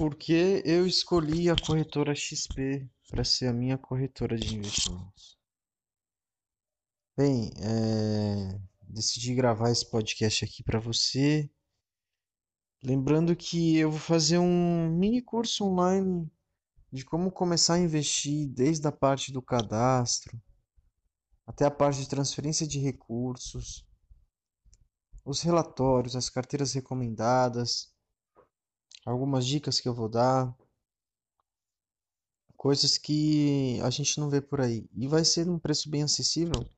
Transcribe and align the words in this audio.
Porque 0.00 0.62
eu 0.64 0.86
escolhi 0.86 1.50
a 1.50 1.54
corretora 1.54 2.14
XP 2.14 2.90
para 3.10 3.22
ser 3.22 3.48
a 3.48 3.52
minha 3.52 3.76
corretora 3.76 4.34
de 4.34 4.56
investimentos. 4.56 5.38
Bem, 7.14 7.50
é... 7.58 8.58
decidi 8.88 9.34
gravar 9.34 9.70
esse 9.70 9.84
podcast 9.90 10.42
aqui 10.42 10.62
para 10.62 10.80
você. 10.80 11.50
Lembrando 12.82 13.36
que 13.36 13.76
eu 13.76 13.90
vou 13.90 14.00
fazer 14.00 14.38
um 14.38 14.88
mini 14.88 15.20
curso 15.20 15.66
online 15.66 16.32
de 16.90 17.04
como 17.04 17.30
começar 17.30 17.74
a 17.74 17.80
investir 17.80 18.48
desde 18.48 18.88
a 18.88 18.92
parte 18.92 19.30
do 19.30 19.42
cadastro 19.42 20.42
até 21.46 21.66
a 21.66 21.70
parte 21.70 22.00
de 22.00 22.08
transferência 22.08 22.66
de 22.66 22.78
recursos, 22.78 23.86
os 25.26 25.42
relatórios, 25.42 26.16
as 26.16 26.30
carteiras 26.30 26.72
recomendadas, 26.72 27.92
algumas 29.04 29.46
dicas 29.46 29.80
que 29.80 29.88
eu 29.88 29.94
vou 29.94 30.08
dar, 30.08 30.54
coisas 32.56 32.98
que 32.98 33.80
a 33.82 33.90
gente 33.90 34.20
não 34.20 34.28
vê 34.28 34.40
por 34.40 34.60
aí. 34.60 34.88
E 34.92 35.06
vai 35.06 35.24
ser 35.24 35.48
um 35.48 35.58
preço 35.58 35.88
bem 35.88 36.02
acessível. 36.02 36.68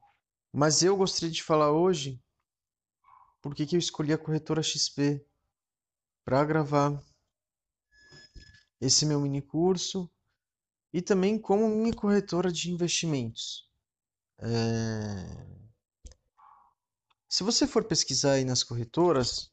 Mas 0.52 0.82
eu 0.82 0.96
gostaria 0.96 1.30
de 1.30 1.42
falar 1.42 1.72
hoje 1.72 2.22
por 3.40 3.54
que 3.54 3.74
eu 3.74 3.78
escolhi 3.78 4.12
a 4.12 4.18
corretora 4.18 4.62
XP 4.62 5.26
para 6.24 6.44
gravar 6.44 7.02
esse 8.80 9.04
meu 9.04 9.20
mini 9.20 9.42
curso 9.42 10.10
e 10.92 11.02
também 11.02 11.38
como 11.38 11.68
minha 11.68 11.94
corretora 11.94 12.52
de 12.52 12.70
investimentos. 12.70 13.68
É... 14.38 15.62
Se 17.28 17.42
você 17.42 17.66
for 17.66 17.84
pesquisar 17.84 18.32
aí 18.32 18.44
nas 18.44 18.62
corretoras, 18.62 19.51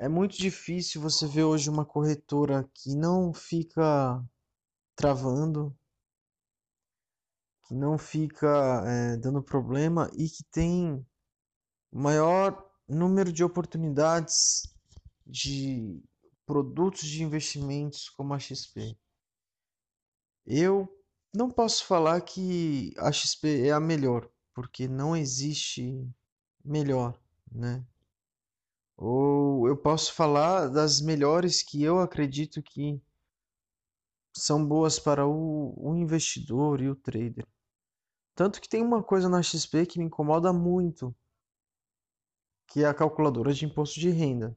é 0.00 0.08
muito 0.08 0.34
difícil 0.38 0.98
você 0.98 1.26
ver 1.26 1.44
hoje 1.44 1.68
uma 1.68 1.84
corretora 1.84 2.66
que 2.72 2.94
não 2.96 3.34
fica 3.34 4.24
travando, 4.96 5.76
que 7.68 7.74
não 7.74 7.98
fica 7.98 8.82
é, 8.86 9.18
dando 9.18 9.42
problema 9.42 10.10
e 10.14 10.26
que 10.26 10.42
tem 10.44 11.06
maior 11.92 12.66
número 12.88 13.30
de 13.30 13.44
oportunidades 13.44 14.62
de 15.26 16.02
produtos 16.46 17.02
de 17.02 17.22
investimentos 17.22 18.08
como 18.08 18.32
a 18.32 18.38
XP. 18.38 18.98
Eu 20.46 20.88
não 21.36 21.50
posso 21.50 21.84
falar 21.84 22.22
que 22.22 22.94
a 22.96 23.12
XP 23.12 23.66
é 23.66 23.70
a 23.70 23.78
melhor, 23.78 24.30
porque 24.54 24.88
não 24.88 25.14
existe 25.14 26.10
melhor, 26.64 27.20
né? 27.52 27.84
Ou 29.00 29.66
eu 29.66 29.78
posso 29.78 30.12
falar 30.12 30.68
das 30.68 31.00
melhores 31.00 31.62
que 31.62 31.82
eu 31.82 32.00
acredito 32.00 32.62
que 32.62 33.00
são 34.36 34.62
boas 34.64 34.98
para 34.98 35.26
o, 35.26 35.72
o 35.74 35.96
investidor 35.96 36.82
e 36.82 36.90
o 36.90 36.94
trader. 36.94 37.46
Tanto 38.34 38.60
que 38.60 38.68
tem 38.68 38.82
uma 38.82 39.02
coisa 39.02 39.26
na 39.26 39.42
XP 39.42 39.86
que 39.86 39.98
me 39.98 40.04
incomoda 40.04 40.52
muito, 40.52 41.14
que 42.66 42.84
é 42.84 42.88
a 42.88 42.92
calculadora 42.92 43.54
de 43.54 43.64
imposto 43.64 43.98
de 43.98 44.10
renda. 44.10 44.54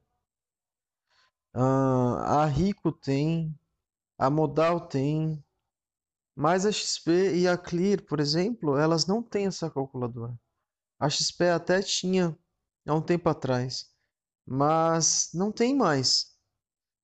Uh, 1.55 2.19
a 2.25 2.45
Rico 2.45 2.91
tem, 2.91 3.57
a 4.17 4.29
Modal 4.29 4.89
tem, 4.89 5.41
mas 6.35 6.65
a 6.65 6.71
XP 6.71 7.33
e 7.33 7.47
a 7.47 7.57
Clear, 7.57 8.03
por 8.03 8.19
exemplo, 8.19 8.77
elas 8.77 9.05
não 9.05 9.23
têm 9.23 9.45
essa 9.45 9.71
calculadora. 9.71 10.37
A 10.99 11.09
XP 11.09 11.47
até 11.49 11.81
tinha 11.81 12.37
há 12.85 12.93
um 12.93 13.01
tempo 13.01 13.29
atrás, 13.29 13.92
mas 14.45 15.29
não 15.33 15.51
tem 15.51 15.75
mais. 15.75 16.33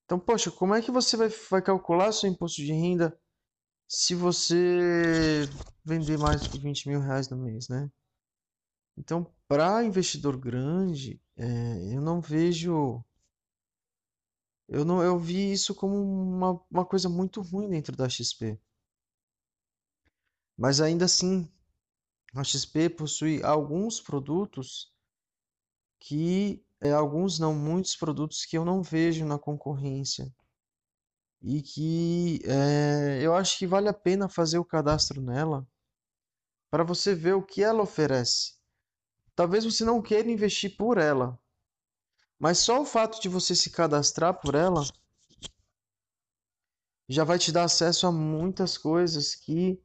Então, 0.06 0.20
poxa, 0.20 0.52
como 0.52 0.74
é 0.74 0.82
que 0.82 0.92
você 0.92 1.16
vai, 1.16 1.30
vai 1.30 1.62
calcular 1.62 2.12
seu 2.12 2.30
imposto 2.30 2.62
de 2.62 2.74
renda 2.74 3.18
se 3.88 4.16
você 4.16 5.48
vender 5.84 6.18
mais 6.18 6.44
de 6.44 6.60
20 6.60 6.88
mil 6.88 7.00
reais 7.00 7.30
no 7.30 7.38
mês, 7.38 7.68
né? 7.70 7.90
Então, 8.98 9.34
para 9.48 9.84
investidor 9.84 10.38
grande, 10.38 11.22
é, 11.38 11.96
eu 11.96 12.02
não 12.02 12.20
vejo. 12.22 13.04
Eu 14.68 14.86
não 14.86 15.02
eu 15.02 15.18
vi 15.18 15.52
isso 15.52 15.74
como 15.74 15.96
uma, 15.96 16.62
uma 16.70 16.86
coisa 16.86 17.10
muito 17.10 17.42
ruim 17.42 17.70
dentro 17.70 17.96
da 17.96 18.08
XP. 18.08 18.60
Mas 20.58 20.82
ainda 20.82 21.06
assim, 21.06 21.50
a 22.36 22.44
XP 22.44 22.90
possui 22.90 23.42
alguns 23.44 24.02
produtos 24.02 24.94
que 26.00 26.64
é, 26.82 26.92
alguns 26.92 27.40
não, 27.40 27.54
muitos 27.54 27.96
produtos 27.96 28.46
que 28.46 28.58
eu 28.58 28.64
não 28.64 28.82
vejo 28.82 29.26
na 29.26 29.38
concorrência 29.38 30.34
e 31.42 31.62
que 31.62 32.42
é, 32.46 33.20
eu 33.22 33.34
acho 33.34 33.58
que 33.58 33.68
vale 33.68 33.88
a 33.88 33.94
pena 33.94 34.28
fazer 34.28 34.60
o 34.60 34.66
cadastro 34.66 35.22
nela 35.22 35.68
para 36.70 36.84
você 36.84 37.16
ver 37.16 37.34
o 37.34 37.44
que 37.44 37.64
ela 37.64 37.82
oferece. 37.82 38.54
Talvez 39.36 39.64
você 39.64 39.84
não 39.84 40.02
queira 40.02 40.30
investir 40.30 40.76
por 40.78 40.98
ela, 40.98 41.40
mas 42.38 42.60
só 42.60 42.82
o 42.82 42.86
fato 42.86 43.22
de 43.22 43.30
você 43.30 43.56
se 43.56 43.70
cadastrar 43.70 44.40
por 44.40 44.56
ela 44.56 44.84
já 47.08 47.24
vai 47.24 47.40
te 47.40 47.52
dar 47.52 47.64
acesso 47.64 48.06
a 48.06 48.12
muitas 48.12 48.78
coisas 48.78 49.34
que 49.34 49.82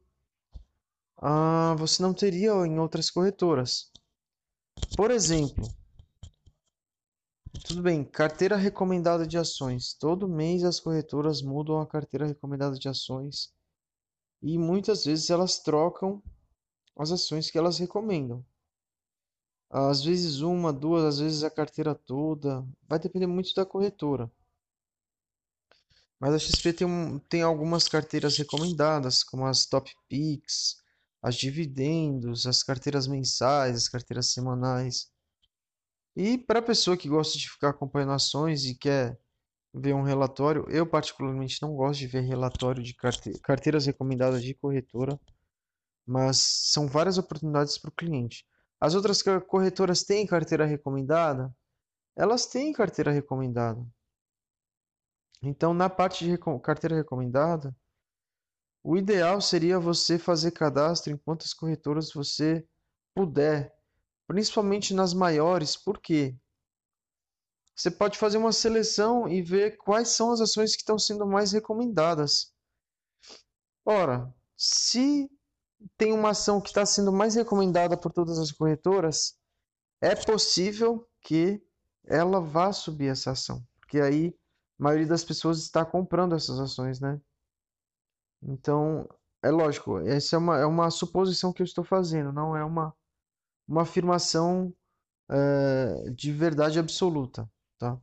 ah, 1.17 1.73
você 1.77 2.03
não 2.03 2.13
teria 2.13 2.51
em 2.65 2.77
outras 2.79 3.09
corretoras. 3.09 3.91
Por 4.95 5.09
exemplo, 5.09 5.67
tudo 7.65 7.81
bem, 7.81 8.03
carteira 8.03 8.55
recomendada 8.55 9.25
de 9.25 9.37
ações. 9.37 9.93
Todo 9.93 10.27
mês 10.27 10.63
as 10.63 10.79
corretoras 10.79 11.41
mudam 11.41 11.79
a 11.81 11.87
carteira 11.87 12.27
recomendada 12.27 12.77
de 12.77 12.87
ações 12.87 13.51
e 14.41 14.57
muitas 14.57 15.05
vezes 15.05 15.29
elas 15.31 15.59
trocam 15.59 16.21
as 16.97 17.11
ações 17.11 17.49
que 17.49 17.57
elas 17.57 17.79
recomendam. 17.79 18.45
Às 19.69 20.03
vezes 20.03 20.41
uma, 20.41 20.71
duas, 20.71 21.03
às 21.03 21.19
vezes 21.19 21.43
a 21.43 21.49
carteira 21.49 21.95
toda. 21.95 22.63
Vai 22.87 22.99
depender 22.99 23.27
muito 23.27 23.53
da 23.55 23.65
corretora. 23.65 24.31
Mas 26.19 26.33
a 26.33 26.39
XP 26.39 26.71
tem, 26.71 27.19
tem 27.27 27.41
algumas 27.41 27.87
carteiras 27.87 28.37
recomendadas, 28.37 29.23
como 29.23 29.45
as 29.45 29.65
Top 29.65 29.91
Picks, 30.07 30.77
as 31.21 31.35
dividendos, 31.35 32.45
as 32.45 32.61
carteiras 32.63 33.07
mensais, 33.07 33.75
as 33.75 33.89
carteiras 33.89 34.27
semanais. 34.27 35.11
E 36.15 36.37
para 36.37 36.61
pessoa 36.61 36.95
que 36.95 37.09
gosta 37.09 37.37
de 37.37 37.49
ficar 37.49 37.69
acompanhando 37.69 38.13
ações 38.13 38.63
e 38.65 38.75
quer 38.75 39.19
ver 39.73 39.93
um 39.93 40.03
relatório, 40.03 40.65
eu 40.69 40.87
particularmente 40.87 41.61
não 41.61 41.75
gosto 41.75 41.99
de 41.99 42.07
ver 42.07 42.21
relatório 42.21 42.81
de 42.81 42.93
carte... 42.95 43.37
carteiras 43.41 43.85
recomendadas 43.85 44.41
de 44.41 44.53
corretora, 44.53 45.19
mas 46.05 46.37
são 46.71 46.87
várias 46.87 47.17
oportunidades 47.17 47.77
para 47.77 47.89
o 47.89 47.93
cliente. 47.93 48.45
As 48.79 48.95
outras 48.95 49.21
corretoras 49.47 50.03
têm 50.03 50.25
carteira 50.25 50.65
recomendada? 50.65 51.53
Elas 52.15 52.45
têm 52.45 52.71
carteira 52.71 53.11
recomendada. 53.11 53.85
Então, 55.41 55.73
na 55.73 55.89
parte 55.89 56.23
de 56.23 56.37
carteira 56.61 56.95
recomendada, 56.95 57.75
o 58.81 58.95
ideal 58.95 59.41
seria 59.41 59.79
você 59.79 60.17
fazer 60.17 60.51
cadastro 60.51 61.11
em 61.11 61.17
quantas 61.17 61.53
corretoras 61.53 62.13
você 62.13 62.65
puder, 63.13 63.74
principalmente 64.27 64.93
nas 64.93 65.13
maiores, 65.13 65.75
por 65.75 65.99
quê? 65.99 66.35
Você 67.75 67.91
pode 67.91 68.17
fazer 68.17 68.37
uma 68.37 68.53
seleção 68.53 69.27
e 69.27 69.41
ver 69.41 69.77
quais 69.77 70.09
são 70.09 70.31
as 70.31 70.39
ações 70.39 70.71
que 70.71 70.81
estão 70.81 70.97
sendo 70.97 71.27
mais 71.27 71.51
recomendadas. 71.51 72.53
Ora, 73.85 74.33
se 74.55 75.29
tem 75.97 76.13
uma 76.13 76.29
ação 76.29 76.61
que 76.61 76.69
está 76.69 76.85
sendo 76.85 77.11
mais 77.11 77.35
recomendada 77.35 77.97
por 77.97 78.11
todas 78.11 78.39
as 78.39 78.51
corretoras, 78.51 79.37
é 80.01 80.15
possível 80.15 81.07
que 81.21 81.61
ela 82.05 82.39
vá 82.39 82.71
subir 82.71 83.07
essa 83.07 83.31
ação, 83.31 83.65
porque 83.79 83.99
aí 83.99 84.35
a 84.79 84.83
maioria 84.83 85.07
das 85.07 85.23
pessoas 85.23 85.59
está 85.59 85.85
comprando 85.85 86.35
essas 86.35 86.59
ações, 86.59 86.99
né? 86.99 87.19
Então, 88.41 89.07
é 89.41 89.49
lógico, 89.49 89.99
essa 89.99 90.35
é 90.35 90.39
uma, 90.39 90.57
é 90.59 90.65
uma 90.65 90.89
suposição 90.89 91.51
que 91.51 91.61
eu 91.61 91.65
estou 91.65 91.83
fazendo, 91.83 92.31
não 92.31 92.55
é 92.55 92.63
uma, 92.63 92.95
uma 93.67 93.83
afirmação 93.83 94.73
é, 95.29 96.09
de 96.11 96.31
verdade 96.31 96.79
absoluta, 96.79 97.49
tá? 97.77 97.99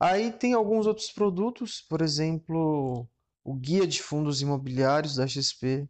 Aí 0.00 0.30
tem 0.32 0.54
alguns 0.54 0.86
outros 0.86 1.10
produtos, 1.10 1.80
por 1.80 2.00
exemplo, 2.00 3.08
o 3.42 3.54
Guia 3.54 3.86
de 3.86 4.00
Fundos 4.00 4.40
Imobiliários 4.40 5.16
da 5.16 5.26
XP, 5.26 5.88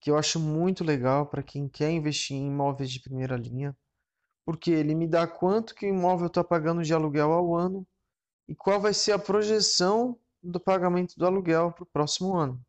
que 0.00 0.10
eu 0.10 0.18
acho 0.18 0.38
muito 0.38 0.84
legal 0.84 1.26
para 1.26 1.42
quem 1.42 1.68
quer 1.68 1.90
investir 1.90 2.36
em 2.36 2.48
imóveis 2.48 2.90
de 2.90 3.00
primeira 3.00 3.36
linha, 3.36 3.74
porque 4.44 4.70
ele 4.70 4.94
me 4.94 5.06
dá 5.06 5.26
quanto 5.26 5.74
que 5.74 5.86
o 5.86 5.88
imóvel 5.88 6.26
está 6.26 6.44
pagando 6.44 6.82
de 6.82 6.92
aluguel 6.92 7.32
ao 7.32 7.54
ano 7.54 7.86
e 8.48 8.54
qual 8.54 8.80
vai 8.80 8.92
ser 8.92 9.12
a 9.12 9.18
projeção 9.18 10.18
do 10.42 10.58
pagamento 10.60 11.14
do 11.16 11.24
aluguel 11.24 11.72
para 11.72 11.84
o 11.84 11.86
próximo 11.86 12.34
ano. 12.34 12.60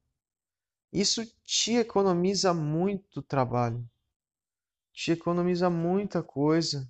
Isso 0.92 1.25
te 1.44 1.74
economiza 1.74 2.54
muito 2.54 3.21
trabalho, 3.24 3.83
te 4.94 5.12
economiza 5.12 5.69
muita 5.69 6.22
coisa 6.22 6.90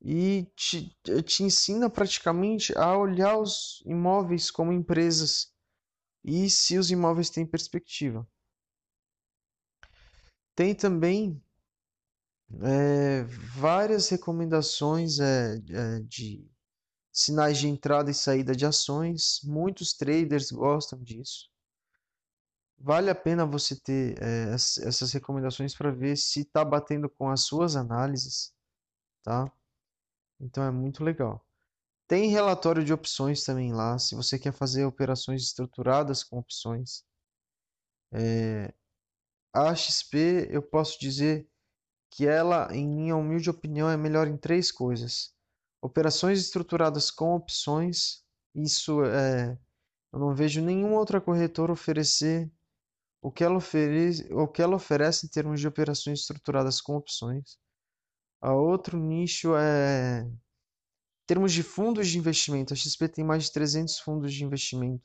e 0.00 0.50
te, 0.56 0.96
te 1.22 1.42
ensina 1.42 1.90
praticamente 1.90 2.76
a 2.76 2.96
olhar 2.96 3.36
os 3.36 3.82
imóveis 3.84 4.50
como 4.50 4.72
empresas 4.72 5.52
e 6.24 6.48
se 6.48 6.78
os 6.78 6.90
imóveis 6.90 7.28
têm 7.28 7.46
perspectiva. 7.46 8.26
Tem 10.54 10.74
também 10.74 11.42
é, 12.62 13.24
várias 13.54 14.08
recomendações 14.08 15.20
é, 15.20 15.56
é, 15.56 16.00
de 16.00 16.50
sinais 17.12 17.58
de 17.58 17.68
entrada 17.68 18.10
e 18.10 18.14
saída 18.14 18.54
de 18.56 18.64
ações. 18.64 19.40
Muitos 19.44 19.92
traders 19.92 20.50
gostam 20.50 21.02
disso. 21.02 21.50
Vale 22.82 23.10
a 23.10 23.14
pena 23.14 23.44
você 23.44 23.78
ter 23.78 24.16
é, 24.22 24.54
essas 24.54 25.12
recomendações 25.12 25.74
para 25.74 25.90
ver 25.90 26.16
se 26.16 26.40
está 26.40 26.64
batendo 26.64 27.10
com 27.10 27.28
as 27.28 27.42
suas 27.42 27.76
análises, 27.76 28.54
tá? 29.22 29.52
Então 30.40 30.64
é 30.64 30.70
muito 30.70 31.04
legal. 31.04 31.44
Tem 32.08 32.30
relatório 32.30 32.82
de 32.82 32.92
opções 32.92 33.44
também 33.44 33.74
lá, 33.74 33.98
se 33.98 34.14
você 34.14 34.38
quer 34.38 34.52
fazer 34.52 34.86
operações 34.86 35.42
estruturadas 35.42 36.24
com 36.24 36.38
opções. 36.38 37.04
É, 38.12 38.72
a 39.52 39.74
XP, 39.74 40.48
eu 40.50 40.62
posso 40.62 40.98
dizer 40.98 41.46
que 42.10 42.26
ela, 42.26 42.74
em 42.74 42.88
minha 42.88 43.14
humilde 43.14 43.50
opinião, 43.50 43.90
é 43.90 43.96
melhor 43.96 44.26
em 44.26 44.38
três 44.38 44.72
coisas: 44.72 45.34
operações 45.82 46.40
estruturadas 46.40 47.10
com 47.10 47.34
opções. 47.36 48.24
Isso 48.54 49.04
é, 49.04 49.58
eu 50.12 50.18
não 50.18 50.34
vejo 50.34 50.62
nenhuma 50.62 50.98
outra 50.98 51.20
corretora 51.20 51.72
oferecer 51.72 52.50
o 53.22 53.30
que 53.30 53.44
ela 53.44 53.56
oferece, 53.56 54.32
o 54.32 54.48
que 54.48 54.62
ela 54.62 54.76
oferece 54.76 55.26
em 55.26 55.28
termos 55.28 55.60
de 55.60 55.68
operações 55.68 56.20
estruturadas 56.20 56.80
com 56.80 56.96
opções. 56.96 57.58
A 58.40 58.54
outro 58.54 58.98
nicho 58.98 59.54
é 59.56 60.22
em 60.22 61.26
termos 61.26 61.52
de 61.52 61.62
fundos 61.62 62.08
de 62.08 62.18
investimento. 62.18 62.72
A 62.72 62.76
XP 62.76 63.08
tem 63.08 63.24
mais 63.24 63.44
de 63.44 63.52
300 63.52 63.98
fundos 64.00 64.32
de 64.32 64.44
investimento. 64.44 65.04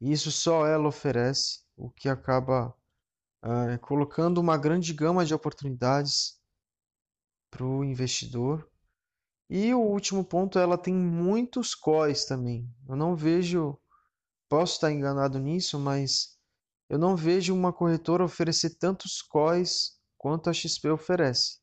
E 0.00 0.12
isso 0.12 0.30
só 0.30 0.66
ela 0.66 0.88
oferece, 0.88 1.64
o 1.76 1.90
que 1.90 2.08
acaba 2.08 2.72
é, 3.42 3.78
colocando 3.78 4.38
uma 4.38 4.56
grande 4.56 4.92
gama 4.92 5.24
de 5.24 5.34
oportunidades 5.34 6.40
para 7.50 7.64
o 7.64 7.84
investidor. 7.84 8.68
E 9.50 9.74
o 9.74 9.80
último 9.80 10.24
ponto, 10.24 10.58
ela 10.58 10.78
tem 10.78 10.94
muitos 10.94 11.74
COIs 11.74 12.24
também. 12.24 12.68
Eu 12.88 12.96
não 12.96 13.16
vejo, 13.16 13.78
posso 14.48 14.74
estar 14.74 14.92
enganado 14.92 15.38
nisso, 15.38 15.78
mas 15.78 16.38
eu 16.88 16.98
não 16.98 17.16
vejo 17.16 17.54
uma 17.54 17.72
corretora 17.72 18.24
oferecer 18.24 18.78
tantos 18.78 19.20
COIs 19.20 19.98
quanto 20.16 20.48
a 20.48 20.52
XP 20.52 20.90
oferece. 20.90 21.58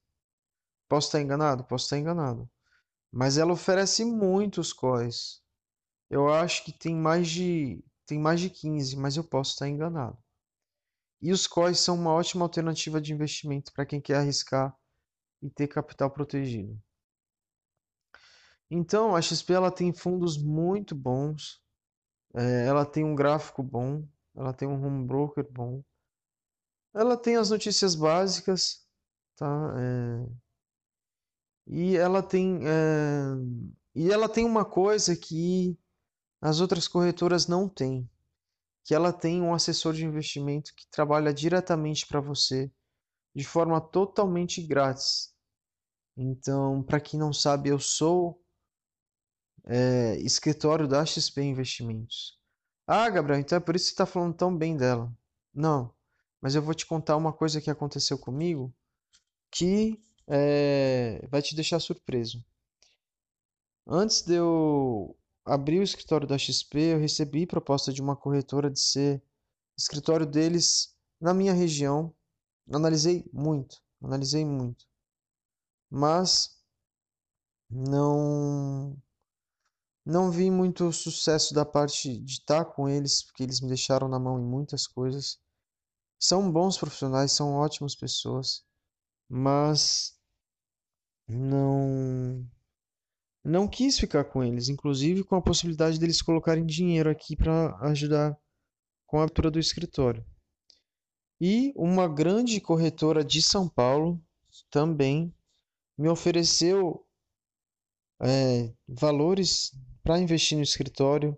Posso 0.87 1.07
estar 1.07 1.21
enganado? 1.21 1.63
Posso 1.63 1.85
estar 1.85 1.97
enganado. 1.97 2.49
Mas 3.11 3.37
ela 3.37 3.53
oferece 3.53 4.05
muitos 4.05 4.71
COIs. 4.71 5.41
Eu 6.09 6.31
acho 6.31 6.63
que 6.63 6.71
tem 6.71 6.95
mais 6.95 7.27
de 7.27 7.83
tem 8.05 8.19
mais 8.19 8.39
de 8.39 8.51
15, 8.51 8.95
mas 8.97 9.17
eu 9.17 9.23
posso 9.23 9.53
estar 9.53 9.67
enganado. 9.67 10.17
E 11.19 11.31
os 11.31 11.47
COIs 11.47 11.79
são 11.79 11.95
uma 11.95 12.13
ótima 12.13 12.45
alternativa 12.45 13.01
de 13.01 13.11
investimento 13.11 13.73
para 13.73 13.85
quem 13.85 13.99
quer 13.99 14.17
arriscar 14.17 14.77
e 15.41 15.49
ter 15.49 15.67
capital 15.67 16.11
protegido. 16.11 16.79
Então, 18.69 19.15
a 19.15 19.21
XP 19.21 19.53
ela 19.53 19.71
tem 19.71 19.91
fundos 19.91 20.37
muito 20.37 20.93
bons, 20.95 21.64
é, 22.35 22.67
ela 22.67 22.85
tem 22.85 23.03
um 23.03 23.15
gráfico 23.15 23.63
bom, 23.63 24.07
ela 24.35 24.53
tem 24.53 24.67
um 24.67 24.83
home 24.85 25.07
broker 25.07 25.47
bom, 25.51 25.83
ela 26.93 27.17
tem 27.17 27.35
as 27.37 27.49
notícias 27.49 27.95
básicas, 27.95 28.85
tá? 29.35 29.73
É... 29.77 30.45
E 31.67 31.97
ela 31.97 32.21
tem 32.21 32.59
é... 32.63 33.33
e 33.95 34.11
ela 34.11 34.29
tem 34.29 34.45
uma 34.45 34.63
coisa 34.63 35.15
que 35.15 35.77
as 36.41 36.59
outras 36.59 36.87
corretoras 36.87 37.47
não 37.47 37.67
têm, 37.67 38.09
que 38.83 38.93
ela 38.93 39.11
tem 39.11 39.41
um 39.41 39.53
assessor 39.53 39.93
de 39.93 40.05
investimento 40.05 40.73
que 40.75 40.87
trabalha 40.89 41.33
diretamente 41.33 42.05
para 42.05 42.21
você 42.21 42.71
de 43.35 43.43
forma 43.43 43.81
totalmente 43.81 44.65
grátis. 44.65 45.33
Então, 46.15 46.81
para 46.83 47.01
quem 47.01 47.19
não 47.19 47.33
sabe, 47.33 47.69
eu 47.69 47.79
sou 47.79 48.41
é, 49.67 50.15
escritório 50.19 50.87
da 50.87 51.05
XP 51.05 51.41
Investimentos. 51.41 52.39
Ah, 52.87 53.09
Gabriel, 53.09 53.39
então 53.39 53.57
é 53.57 53.61
por 53.61 53.75
isso 53.75 53.85
que 53.85 53.89
você 53.89 53.93
está 53.93 54.05
falando 54.05 54.35
tão 54.35 54.55
bem 54.55 54.77
dela. 54.77 55.11
Não, 55.53 55.93
mas 56.41 56.55
eu 56.55 56.61
vou 56.61 56.73
te 56.73 56.85
contar 56.85 57.17
uma 57.17 57.33
coisa 57.33 57.61
que 57.61 57.69
aconteceu 57.69 58.17
comigo 58.17 58.73
que 59.51 59.99
é, 60.27 61.25
vai 61.29 61.41
te 61.41 61.55
deixar 61.55 61.79
surpreso. 61.79 62.43
Antes 63.87 64.21
de 64.21 64.33
eu 64.35 65.17
abrir 65.45 65.79
o 65.79 65.83
escritório 65.83 66.27
da 66.27 66.37
XP, 66.37 66.77
eu 66.79 66.99
recebi 66.99 67.45
proposta 67.45 67.93
de 67.93 68.01
uma 68.01 68.15
corretora 68.15 68.69
de 68.69 68.79
ser 68.79 69.23
escritório 69.77 70.25
deles 70.25 70.95
na 71.19 71.33
minha 71.33 71.53
região. 71.53 72.13
Analisei 72.71 73.25
muito, 73.31 73.81
analisei 74.01 74.43
muito. 74.43 74.85
Mas 75.89 76.59
não 77.69 78.97
não 80.05 80.31
vi 80.31 80.51
muito 80.51 80.91
sucesso 80.91 81.53
da 81.53 81.65
parte 81.65 82.19
de 82.19 82.33
estar 82.33 82.65
com 82.65 82.87
eles, 82.87 83.23
porque 83.23 83.43
eles 83.43 83.59
me 83.61 83.67
deixaram 83.67 84.07
na 84.07 84.19
mão 84.19 84.39
em 84.39 84.45
muitas 84.45 84.85
coisas 84.87 85.39
são 86.19 86.51
bons 86.51 86.77
profissionais, 86.77 87.31
são 87.31 87.53
ótimas 87.53 87.95
pessoas, 87.95 88.63
mas 89.29 90.17
não 91.27 92.47
não 93.43 93.67
quis 93.67 93.99
ficar 93.99 94.25
com 94.25 94.43
eles, 94.43 94.69
inclusive 94.69 95.23
com 95.23 95.35
a 95.35 95.41
possibilidade 95.41 95.99
deles 95.99 96.21
colocarem 96.21 96.65
dinheiro 96.65 97.11
aqui 97.11 97.35
para 97.35 97.77
ajudar 97.89 98.35
com 99.05 99.19
a 99.19 99.23
abertura 99.23 99.51
do 99.51 99.59
escritório. 99.59 100.25
E 101.39 101.71
uma 101.75 102.07
grande 102.07 102.59
corretora 102.59 103.23
de 103.23 103.43
São 103.43 103.69
Paulo 103.69 104.19
também 104.71 105.31
me 105.95 106.09
ofereceu 106.09 107.05
é, 108.19 108.73
valores 108.87 109.71
para 110.05 110.19
investir 110.19 110.57
no 110.57 110.63
escritório, 110.63 111.37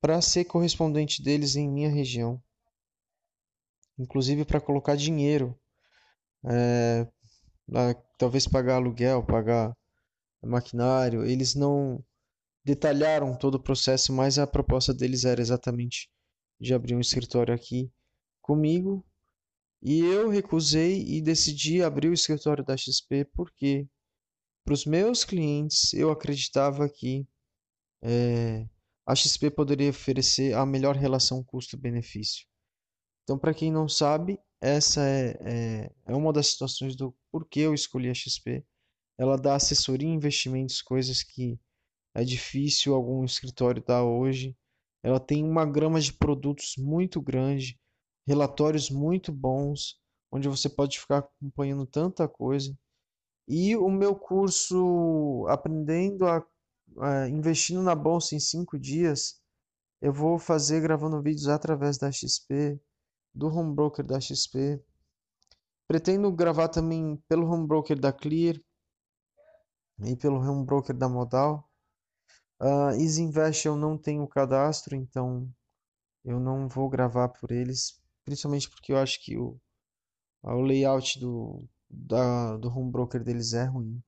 para 0.00 0.22
ser 0.22 0.44
correspondente 0.44 1.20
deles 1.20 1.56
em 1.56 1.68
minha 1.68 1.90
região 1.90 2.40
inclusive 3.98 4.44
para 4.44 4.60
colocar 4.60 4.96
dinheiro, 4.96 5.58
é, 6.44 7.06
talvez 8.16 8.46
pagar 8.46 8.76
aluguel, 8.76 9.24
pagar 9.24 9.76
maquinário. 10.42 11.24
Eles 11.24 11.54
não 11.54 12.02
detalharam 12.64 13.36
todo 13.36 13.56
o 13.56 13.62
processo, 13.62 14.12
mas 14.12 14.38
a 14.38 14.46
proposta 14.46 14.94
deles 14.94 15.24
era 15.24 15.40
exatamente 15.40 16.08
de 16.60 16.72
abrir 16.72 16.94
um 16.94 17.00
escritório 17.00 17.52
aqui 17.52 17.90
comigo. 18.40 19.04
E 19.82 20.00
eu 20.00 20.28
recusei 20.28 21.04
e 21.06 21.20
decidi 21.20 21.82
abrir 21.82 22.08
o 22.08 22.14
escritório 22.14 22.64
da 22.64 22.76
XP 22.76 23.24
porque 23.32 23.88
para 24.64 24.74
os 24.74 24.84
meus 24.84 25.24
clientes 25.24 25.92
eu 25.94 26.10
acreditava 26.10 26.88
que 26.88 27.26
é, 28.02 28.68
a 29.06 29.14
XP 29.14 29.50
poderia 29.50 29.90
oferecer 29.90 30.54
a 30.54 30.66
melhor 30.66 30.96
relação 30.96 31.42
custo-benefício. 31.42 32.46
Então, 33.24 33.38
para 33.38 33.54
quem 33.54 33.70
não 33.70 33.88
sabe, 33.88 34.38
essa 34.60 35.00
é, 35.06 35.38
é, 35.40 35.92
é, 36.06 36.14
uma 36.14 36.32
das 36.32 36.48
situações 36.48 36.96
do 36.96 37.14
porquê 37.30 37.60
eu 37.60 37.74
escolhi 37.74 38.10
a 38.10 38.14
XP. 38.14 38.64
Ela 39.18 39.36
dá 39.36 39.54
assessoria 39.54 40.08
em 40.08 40.14
investimentos, 40.14 40.82
coisas 40.82 41.22
que 41.22 41.58
é 42.14 42.24
difícil 42.24 42.94
algum 42.94 43.24
escritório 43.24 43.82
dar 43.84 44.04
hoje. 44.04 44.56
Ela 45.02 45.20
tem 45.20 45.44
uma 45.44 45.64
grama 45.64 46.00
de 46.00 46.12
produtos 46.12 46.74
muito 46.76 47.20
grande, 47.20 47.78
relatórios 48.26 48.90
muito 48.90 49.32
bons, 49.32 49.96
onde 50.32 50.48
você 50.48 50.68
pode 50.68 50.98
ficar 50.98 51.18
acompanhando 51.18 51.86
tanta 51.86 52.28
coisa. 52.28 52.76
E 53.46 53.76
o 53.76 53.88
meu 53.88 54.14
curso 54.14 55.46
Aprendendo 55.48 56.26
a, 56.26 56.44
a 57.00 57.28
Investindo 57.28 57.82
na 57.82 57.94
Bolsa 57.94 58.34
em 58.34 58.40
5 58.40 58.78
dias, 58.78 59.40
eu 60.00 60.12
vou 60.12 60.38
fazer 60.38 60.80
gravando 60.80 61.22
vídeos 61.22 61.48
através 61.48 61.98
da 61.98 62.10
XP 62.10 62.80
do 63.34 63.48
home 63.48 63.74
broker 63.74 64.04
da 64.04 64.20
XP. 64.20 64.82
Pretendo 65.86 66.30
gravar 66.32 66.68
também 66.68 67.16
pelo 67.28 67.48
home 67.48 67.66
broker 67.66 67.98
da 67.98 68.12
Clear 68.12 68.60
e 70.04 70.16
pelo 70.16 70.36
home 70.36 70.64
broker 70.64 70.96
da 70.96 71.08
Modal. 71.08 71.68
Uh, 72.60 72.90
Easy 73.00 73.22
Invest 73.22 73.66
eu 73.66 73.76
não 73.76 73.96
tenho 73.96 74.26
cadastro, 74.26 74.96
então 74.96 75.48
eu 76.24 76.40
não 76.40 76.68
vou 76.68 76.88
gravar 76.88 77.28
por 77.28 77.52
eles, 77.52 78.02
principalmente 78.24 78.68
porque 78.68 78.92
eu 78.92 78.98
acho 78.98 79.24
que 79.24 79.38
o, 79.38 79.58
o 80.42 80.60
layout 80.60 81.18
do, 81.20 81.66
da, 81.88 82.56
do 82.56 82.68
home 82.68 82.90
broker 82.90 83.22
deles 83.22 83.52
é 83.52 83.64
ruim. 83.64 84.02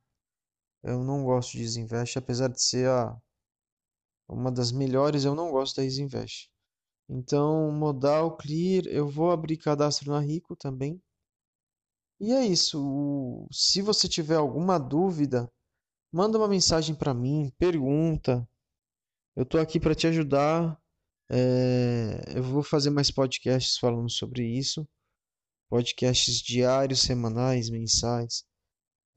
Eu 0.83 1.03
não 1.05 1.25
gosto 1.25 1.53
de 1.53 1.63
Easy 1.63 1.81
Invest, 1.81 2.19
apesar 2.19 2.49
de 2.49 2.63
ser 2.63 2.89
a, 2.89 3.19
uma 4.27 4.51
das 4.51 4.73
melhores, 4.73 5.27
eu 5.27 5.35
não 5.35 5.51
gosto 5.51 5.77
da 5.77 5.85
Easy 5.85 6.01
Invest. 6.01 6.49
Então, 7.09 7.73
modal 7.73 8.37
clear, 8.37 8.87
eu 8.87 9.09
vou 9.09 9.31
abrir 9.33 9.57
cadastro 9.59 10.13
na 10.13 10.21
Rico 10.21 10.57
também. 10.57 11.03
E 12.21 12.33
é 12.33 12.45
isso. 12.47 12.79
O- 12.83 13.49
Se 13.53 13.83
você 13.83 14.09
tiver 14.09 14.37
alguma 14.37 14.79
dúvida, 14.79 15.51
manda 16.13 16.39
uma 16.39 16.49
mensagem 16.49 16.95
para 16.95 17.15
mim, 17.15 17.53
pergunta. 17.59 18.49
Eu 19.37 19.47
tô 19.47 19.59
aqui 19.59 19.81
para 19.81 19.95
te 19.95 20.07
ajudar. 20.09 20.79
É, 21.31 22.39
Eu 22.39 22.43
vou 22.43 22.63
fazer 22.63 22.91
mais 22.91 23.11
podcasts 23.11 23.79
falando 23.79 24.11
sobre 24.11 24.47
isso, 24.47 24.89
podcasts 25.71 26.37
diários, 26.43 27.03
semanais, 27.03 27.71
mensais, 27.71 28.45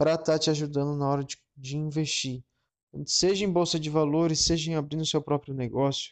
para 0.03 0.15
estar 0.15 0.37
te 0.37 0.49
ajudando 0.49 0.97
na 0.97 1.07
hora 1.07 1.23
de, 1.23 1.37
de 1.55 1.77
investir. 1.77 2.43
Seja 3.05 3.45
em 3.45 3.49
bolsa 3.49 3.79
de 3.79 3.89
valores, 3.89 4.41
seja 4.41 4.69
em 4.69 4.75
abrindo 4.75 5.05
seu 5.05 5.21
próprio 5.21 5.53
negócio, 5.53 6.11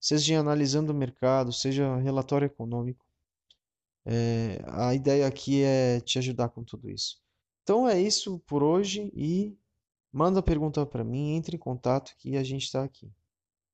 seja 0.00 0.34
em 0.34 0.36
analisando 0.36 0.90
o 0.90 0.94
mercado, 0.94 1.52
seja 1.52 1.98
relatório 1.98 2.46
econômico. 2.46 3.06
É, 4.04 4.60
a 4.66 4.92
ideia 4.92 5.24
aqui 5.24 5.62
é 5.62 6.00
te 6.00 6.18
ajudar 6.18 6.48
com 6.48 6.64
tudo 6.64 6.90
isso. 6.90 7.22
Então 7.62 7.88
é 7.88 8.00
isso 8.00 8.40
por 8.40 8.60
hoje 8.60 9.08
e 9.14 9.56
manda 10.12 10.42
pergunta 10.42 10.84
para 10.84 11.04
mim, 11.04 11.36
entre 11.36 11.54
em 11.54 11.60
contato 11.60 12.16
que 12.18 12.36
a 12.36 12.42
gente 12.42 12.64
está 12.64 12.82
aqui. 12.82 13.08